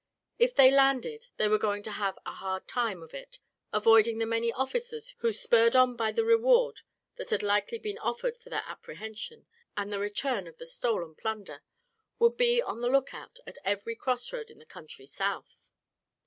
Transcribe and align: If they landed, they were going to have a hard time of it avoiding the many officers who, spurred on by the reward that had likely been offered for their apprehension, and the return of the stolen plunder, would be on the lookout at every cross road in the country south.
If 0.39 0.55
they 0.55 0.71
landed, 0.71 1.27
they 1.37 1.47
were 1.47 1.59
going 1.59 1.83
to 1.83 1.91
have 1.91 2.17
a 2.25 2.33
hard 2.33 2.67
time 2.67 3.03
of 3.03 3.13
it 3.13 3.37
avoiding 3.71 4.17
the 4.17 4.25
many 4.25 4.51
officers 4.51 5.13
who, 5.19 5.31
spurred 5.31 5.75
on 5.75 5.95
by 5.95 6.11
the 6.11 6.25
reward 6.25 6.81
that 7.17 7.29
had 7.29 7.43
likely 7.43 7.77
been 7.77 7.99
offered 7.99 8.35
for 8.35 8.49
their 8.49 8.63
apprehension, 8.65 9.45
and 9.77 9.93
the 9.93 9.99
return 9.99 10.47
of 10.47 10.57
the 10.57 10.65
stolen 10.65 11.13
plunder, 11.13 11.61
would 12.17 12.35
be 12.35 12.63
on 12.63 12.81
the 12.81 12.89
lookout 12.89 13.37
at 13.45 13.59
every 13.63 13.93
cross 13.95 14.33
road 14.33 14.49
in 14.49 14.57
the 14.57 14.65
country 14.65 15.05
south. 15.05 15.69